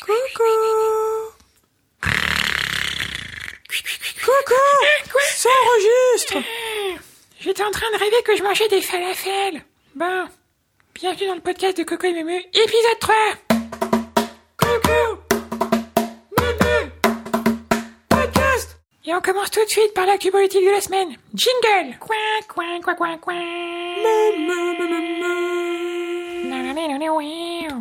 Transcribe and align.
Coucou. 0.00 1.34
Coucou. 4.24 4.54
Quoi 5.10 5.20
Ça 5.34 5.48
enregistre. 5.64 6.36
J'étais 7.40 7.62
en 7.64 7.70
train 7.70 7.90
de 7.92 7.98
rêver 7.98 8.22
que 8.24 8.36
je 8.36 8.42
mangeais 8.42 8.68
des 8.68 8.80
falafels. 8.80 9.62
Bon. 9.94 10.26
Bienvenue 10.94 11.28
dans 11.28 11.34
le 11.34 11.40
podcast 11.40 11.76
de 11.78 11.84
Coco 11.84 12.06
et 12.06 12.12
Mému, 12.12 12.36
épisode 12.52 12.98
3. 13.00 13.14
Coucou. 14.56 15.18
Mému. 16.38 16.90
Podcast. 18.08 18.78
Et 19.04 19.14
on 19.14 19.20
commence 19.20 19.50
tout 19.50 19.64
de 19.64 19.70
suite 19.70 19.94
par 19.94 20.06
l'actu 20.06 20.30
politique 20.30 20.64
de 20.64 20.70
la 20.70 20.80
semaine. 20.80 21.16
Jingle. 21.34 21.96
Coin, 21.98 22.16
coin, 22.48 22.80
coin, 22.80 22.94
coin, 22.94 23.18
coin. 23.18 23.42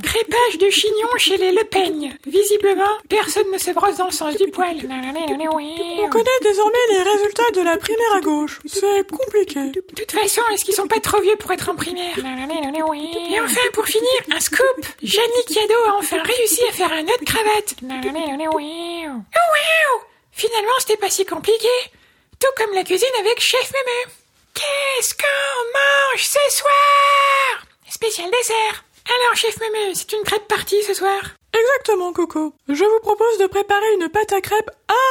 Crépage 0.04 0.58
de 0.60 0.70
chignon 0.70 1.08
chez 1.18 1.38
les 1.38 1.52
Le 1.52 1.64
Pen. 1.64 2.18
Visiblement, 2.26 2.98
personne 3.10 3.52
ne 3.52 3.58
se 3.58 3.72
brosse 3.72 3.98
dans 3.98 4.06
le 4.06 4.12
sens 4.12 4.36
du 4.36 4.50
poil. 4.50 4.76
On 4.78 6.10
connaît 6.10 6.40
désormais 6.42 6.88
les 6.92 7.02
résultats 7.04 7.52
de 7.54 7.62
la 7.62 7.78
primaire 7.78 8.14
à 8.16 8.22
gauche. 8.22 8.60
C'est 8.66 9.10
compliqué. 9.10 9.60
De 9.72 9.82
toute 9.96 10.12
façon, 10.12 10.42
est-ce 10.52 10.66
qu'ils 10.66 10.74
sont 10.74 10.88
pas 10.88 11.00
trop 11.00 11.22
vieux 11.22 11.36
pour 11.36 11.52
être 11.52 11.70
en 11.70 11.76
primaire? 11.76 12.18
Et 12.18 13.40
enfin, 13.40 13.62
pour 13.74 13.86
finir, 13.86 14.22
un 14.32 14.40
scoop. 14.40 14.86
Yannick 15.02 15.50
Yado 15.50 15.76
a 15.88 15.98
enfin 15.98 16.24
réussi 16.24 16.64
à 16.68 16.72
faire 16.72 16.92
un 16.92 17.04
nœud 17.04 17.18
de 17.20 17.26
cravate. 17.26 17.76
Oh 17.84 18.58
wow. 18.58 20.02
Finalement, 20.32 20.80
c'était 20.80 20.98
pas 20.98 21.10
si 21.10 21.26
compliqué. 21.26 21.68
Tout 22.40 22.52
comme 22.56 22.74
la 22.74 22.84
cuisine 22.84 23.08
avec 23.20 23.40
Chef 23.42 23.72
Mémé. 23.74 24.14
Qu'est-ce 24.54 25.14
qu'on 25.14 25.64
mange 25.74 26.24
ce 26.24 26.58
soir? 26.58 27.66
Spécial 27.90 28.30
dessert 28.32 28.84
Alors, 29.10 29.36
Chef 29.36 29.58
Mémé, 29.60 29.94
c'est 29.96 30.12
une 30.12 30.24
crêpe 30.24 30.48
partie 30.48 30.82
ce 30.84 30.94
soir? 30.94 31.22
Exactement, 31.54 32.12
Coco. 32.12 32.54
Je 32.68 32.84
vous 32.84 33.00
propose 33.02 33.38
de 33.40 33.48
préparer 33.48 33.94
une 33.94 34.10
pâte 34.10 34.34
à 34.34 34.42
crêpes 34.42 34.70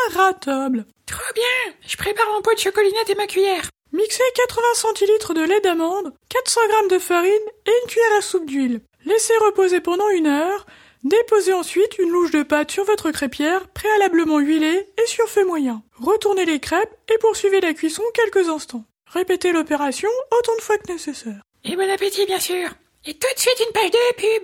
inratable. 0.08 0.84
Trop 1.06 1.32
bien 1.34 1.74
Je 1.86 1.96
prépare 1.96 2.30
mon 2.34 2.42
pot 2.42 2.52
de 2.54 2.58
chocolinette 2.58 3.08
et 3.08 3.14
ma 3.14 3.26
cuillère 3.26 3.70
Mixez 3.92 4.22
80 4.34 4.62
centilitres 4.74 5.32
de 5.32 5.42
lait 5.42 5.60
d'amande, 5.60 6.12
400 6.28 6.60
g 6.68 6.94
de 6.94 6.98
farine 6.98 7.32
et 7.66 7.70
une 7.70 7.88
cuillère 7.88 8.18
à 8.18 8.20
soupe 8.20 8.46
d'huile. 8.46 8.80
Laissez 9.06 9.36
reposer 9.38 9.80
pendant 9.80 10.08
une 10.10 10.26
heure. 10.26 10.66
Déposez 11.04 11.52
ensuite 11.54 11.98
une 11.98 12.10
louche 12.10 12.32
de 12.32 12.42
pâte 12.42 12.72
sur 12.72 12.84
votre 12.84 13.10
crêpière, 13.12 13.68
préalablement 13.68 14.40
huilée 14.40 14.88
et 15.02 15.06
sur 15.06 15.28
feu 15.28 15.44
moyen. 15.46 15.82
Retournez 15.98 16.44
les 16.44 16.60
crêpes 16.60 16.94
et 17.08 17.18
poursuivez 17.18 17.60
la 17.60 17.72
cuisson 17.72 18.02
quelques 18.12 18.48
instants. 18.48 18.84
Répétez 19.06 19.52
l'opération 19.52 20.10
autant 20.36 20.56
de 20.56 20.62
fois 20.62 20.76
que 20.78 20.92
nécessaire. 20.92 21.40
Et 21.64 21.76
bon 21.76 21.88
appétit, 21.88 22.26
bien 22.26 22.40
sûr 22.40 22.70
Et 23.08 23.14
tout 23.14 23.32
de 23.32 23.38
suite 23.38 23.60
une 23.60 23.70
page 23.72 23.92
de 23.92 24.14
pub 24.16 24.42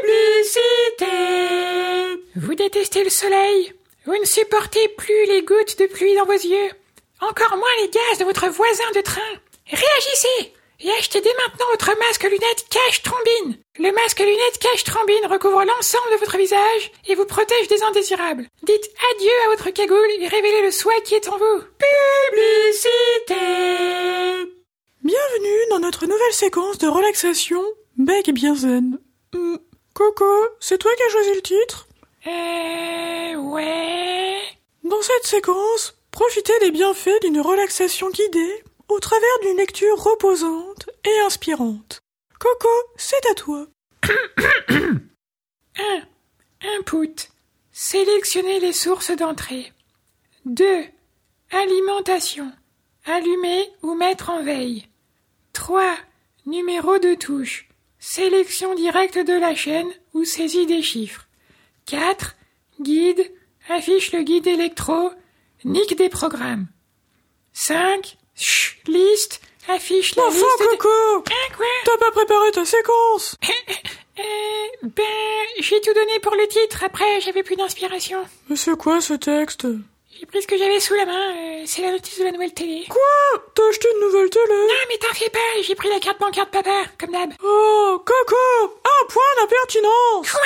Publicité 0.00 1.04
Vous 2.36 2.54
détestez 2.54 3.04
le 3.04 3.10
soleil 3.10 3.74
Vous 4.06 4.16
ne 4.16 4.24
supportez 4.24 4.88
plus 4.96 5.26
les 5.26 5.42
gouttes 5.42 5.78
de 5.78 5.84
pluie 5.84 6.14
dans 6.14 6.24
vos 6.24 6.32
yeux 6.32 6.70
Encore 7.20 7.54
moins 7.58 7.68
les 7.80 7.90
gaz 7.90 8.16
de 8.18 8.24
votre 8.24 8.48
voisin 8.48 8.90
de 8.94 9.02
train 9.02 9.20
Réagissez 9.66 10.54
et 10.80 10.90
achetez 10.92 11.20
dès 11.20 11.34
maintenant 11.34 11.66
votre 11.70 11.94
masque 11.98 12.22
lunettes 12.24 12.64
cache 12.70 13.02
trombine. 13.02 13.58
Le 13.78 13.92
masque 13.92 14.20
lunettes 14.20 14.58
cache 14.58 14.84
trombine 14.84 15.26
recouvre 15.26 15.62
l'ensemble 15.62 16.12
de 16.12 16.16
votre 16.16 16.38
visage 16.38 16.90
et 17.08 17.14
vous 17.14 17.26
protège 17.26 17.68
des 17.68 17.82
indésirables. 17.82 18.46
Dites 18.62 18.90
adieu 19.12 19.32
à 19.44 19.48
votre 19.50 19.68
cagoule 19.70 20.10
et 20.18 20.28
révélez 20.28 20.62
le 20.62 20.70
soi 20.70 20.94
qui 21.04 21.14
est 21.14 21.28
en 21.28 21.36
vous. 21.36 21.62
Publicité 22.32 23.34
Bienvenue 25.04 25.60
dans 25.70 25.80
notre 25.80 26.06
nouvelle 26.06 26.32
séquence 26.32 26.78
de 26.78 26.88
relaxation 26.88 27.62
Bec 27.96 28.30
bien 28.30 28.54
zen. 28.54 28.98
Hmm, 29.34 29.56
Coco, 29.94 30.24
c'est 30.60 30.78
toi 30.78 30.90
qui 30.96 31.02
as 31.02 31.08
choisi 31.10 31.34
le 31.34 31.42
titre? 31.42 31.88
Euh... 32.26 33.34
Ouais... 33.36 34.40
Dans 34.84 35.02
cette 35.02 35.26
séquence, 35.26 35.94
profitez 36.10 36.58
des 36.60 36.70
bienfaits 36.70 37.20
d'une 37.22 37.40
relaxation 37.40 38.10
guidée 38.10 38.64
au 38.88 38.98
travers 38.98 39.38
d'une 39.42 39.56
lecture 39.56 39.96
reposante 39.96 40.88
et 41.04 41.20
inspirante. 41.20 42.02
Coco, 42.38 42.68
c'est 42.96 43.26
à 43.30 43.34
toi. 43.34 43.66
1. 44.68 44.98
Input. 46.78 47.28
Sélectionnez 47.72 48.60
les 48.60 48.72
sources 48.72 49.10
d'entrée. 49.12 49.72
2. 50.44 50.84
Alimentation. 51.50 52.50
Allumer 53.04 53.70
ou 53.82 53.94
mettre 53.94 54.30
en 54.30 54.42
veille. 54.42 54.88
3. 55.52 55.96
Numéro 56.46 56.98
de 56.98 57.14
touche. 57.14 57.68
Sélection 58.04 58.74
directe 58.74 59.16
de 59.18 59.32
la 59.32 59.54
chaîne 59.54 59.86
ou 60.12 60.24
saisie 60.24 60.66
des 60.66 60.82
chiffres. 60.82 61.28
4. 61.86 62.34
Guide. 62.80 63.32
Affiche 63.68 64.10
le 64.10 64.22
guide 64.24 64.48
électro. 64.48 65.12
Nique 65.64 65.96
des 65.96 66.08
programmes. 66.08 66.66
5. 67.52 68.16
Chut, 68.34 68.88
liste. 68.88 69.40
Affiche 69.68 70.16
la 70.16 70.26
liste. 70.30 70.40
de- 70.42 70.76
Coco 70.76 70.88
Hein, 71.30 71.54
quoi? 71.56 71.66
T'as 71.84 71.96
pas 71.98 72.10
préparé 72.10 72.50
ta 72.50 72.64
séquence 72.64 73.36
Euh, 74.18 74.22
ben, 74.82 75.04
j'ai 75.60 75.80
tout 75.80 75.94
donné 75.94 76.18
pour 76.20 76.34
le 76.34 76.48
titre. 76.48 76.82
Après, 76.82 77.20
j'avais 77.20 77.44
plus 77.44 77.54
d'inspiration. 77.54 78.18
Mais 78.48 78.56
c'est 78.56 78.76
quoi 78.76 79.00
ce 79.00 79.14
texte? 79.14 79.66
J'ai 80.22 80.26
pris 80.26 80.40
ce 80.40 80.46
que 80.46 80.56
j'avais 80.56 80.78
sous 80.78 80.94
la 80.94 81.04
main. 81.04 81.34
euh, 81.34 81.64
c'est 81.66 81.82
la 81.82 81.90
notice 81.90 82.16
de 82.20 82.22
la 82.22 82.30
nouvelle 82.30 82.54
télé. 82.54 82.84
Quoi? 82.88 83.42
T'as 83.56 83.68
acheté 83.68 83.88
une 83.92 84.06
nouvelle 84.06 84.30
télé? 84.30 84.54
Non, 84.54 84.84
mais 84.88 84.96
t'en 84.98 85.12
fais 85.14 85.28
pas. 85.30 85.40
J'ai 85.66 85.74
pris 85.74 85.88
la 85.88 85.98
carte 85.98 86.20
bancaire 86.20 86.46
de 86.46 86.50
papa, 86.50 86.84
comme 86.96 87.10
d'hab. 87.10 87.32
Oh, 87.42 88.00
Coco 88.06 88.36
Un 88.84 89.06
point 89.08 89.22
d'impertinence 89.38 90.30
Quoi? 90.30 90.40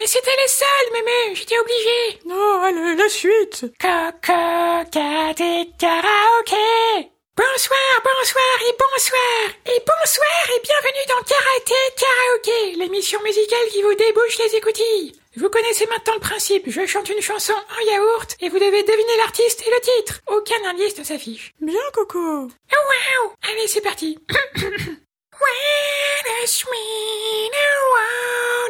Mais 0.00 0.08
c'était 0.08 0.34
les 0.36 0.48
seuls, 0.48 0.92
mémé. 0.94 1.34
J'étais 1.36 1.60
obligé. 1.60 2.18
Non, 2.26 2.60
allez, 2.60 2.96
la 2.96 3.08
suite 3.08 3.66
Coco, 3.80 4.32
et 4.32 5.70
karaoké. 5.78 7.10
Bonsoir, 7.60 8.00
bonsoir 8.02 8.56
et 8.66 8.72
bonsoir. 8.72 9.52
Et 9.66 9.80
bonsoir 9.80 10.56
et 10.56 10.60
bienvenue 10.62 11.06
dans 11.08 11.22
Karaté 11.24 11.74
Karaoké, 11.94 12.76
l'émission 12.78 13.22
musicale 13.22 13.68
qui 13.70 13.82
vous 13.82 13.94
débouche 13.94 14.38
les 14.38 14.56
écoutilles. 14.56 15.12
Vous 15.36 15.50
connaissez 15.50 15.84
maintenant 15.88 16.14
le 16.14 16.20
principe. 16.20 16.64
Je 16.70 16.86
chante 16.86 17.10
une 17.10 17.20
chanson 17.20 17.52
en 17.52 17.84
yaourt 17.84 18.34
et 18.40 18.48
vous 18.48 18.58
devez 18.58 18.82
deviner 18.82 19.16
l'artiste 19.18 19.62
et 19.66 19.70
le 19.70 19.80
titre. 19.82 20.22
Aucun 20.28 20.70
indice 20.70 20.96
ne 20.96 21.04
s'affiche. 21.04 21.52
Bien, 21.60 21.82
Coco 21.92 22.48
Oh, 22.48 22.48
wow 22.72 23.34
Allez, 23.42 23.66
c'est 23.66 23.82
parti. 23.82 24.18
When 24.30 26.26
a 26.42 26.46
sweet 26.46 27.52
and 27.60 27.82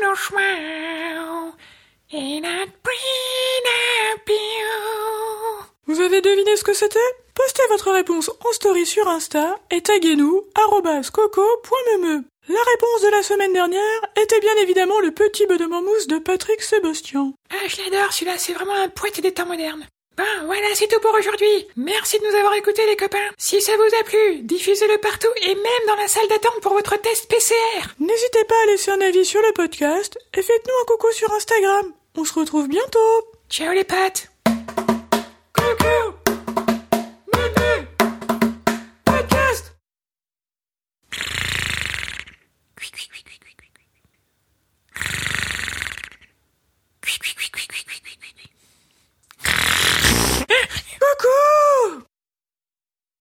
one 0.03 0.17
wow, 0.33 1.53
you. 4.27 5.65
Vous 5.87 6.01
avez 6.01 6.21
deviné 6.21 6.57
ce 6.57 6.65
que 6.65 6.75
c'était? 6.75 6.99
Postez 7.43 7.63
votre 7.71 7.91
réponse 7.93 8.29
en 8.29 8.53
story 8.53 8.85
sur 8.85 9.09
Insta 9.09 9.59
et 9.71 9.81
taguez-nous 9.81 10.45
coco.meme. 11.11 12.25
La 12.49 12.61
réponse 12.61 13.03
de 13.03 13.11
la 13.11 13.23
semaine 13.23 13.55
dernière 13.55 14.01
était 14.21 14.41
bien 14.41 14.55
évidemment 14.61 15.01
le 15.01 15.11
petit 15.11 15.47
bedement 15.47 15.81
mousse 15.81 16.07
de 16.07 16.19
Patrick 16.19 16.61
Sébastien. 16.61 17.33
Ah, 17.51 17.67
je 17.67 17.79
l'adore, 17.79 18.13
celui-là, 18.13 18.37
c'est 18.37 18.53
vraiment 18.53 18.75
un 18.75 18.91
poète 18.91 19.23
des 19.23 19.33
temps 19.33 19.47
modernes. 19.47 19.87
Bon, 20.19 20.25
voilà, 20.45 20.67
c'est 20.75 20.89
tout 20.89 21.01
pour 21.01 21.15
aujourd'hui. 21.15 21.67
Merci 21.77 22.19
de 22.19 22.27
nous 22.27 22.37
avoir 22.37 22.53
écoutés, 22.55 22.85
les 22.85 22.97
copains. 22.97 23.31
Si 23.39 23.63
ça 23.63 23.73
vous 23.75 23.97
a 23.99 24.05
plu, 24.05 24.41
diffusez-le 24.43 24.99
partout 24.99 25.33
et 25.41 25.55
même 25.55 25.87
dans 25.87 25.97
la 25.97 26.09
salle 26.09 26.29
d'attente 26.29 26.61
pour 26.61 26.75
votre 26.75 27.01
test 27.01 27.27
PCR. 27.27 27.87
N'hésitez 28.01 28.45
pas 28.45 28.63
à 28.65 28.67
laisser 28.67 28.91
un 28.91 29.01
avis 29.01 29.25
sur 29.25 29.41
le 29.41 29.53
podcast 29.55 30.19
et 30.35 30.43
faites-nous 30.43 30.83
un 30.83 30.85
coucou 30.85 31.11
sur 31.13 31.33
Instagram. 31.33 31.95
On 32.19 32.25
se 32.27 32.35
retrouve 32.35 32.69
bientôt 32.69 32.99
Ciao 33.49 33.73
les 33.73 33.85
pattes. 33.85 34.31
Coco 35.55 36.00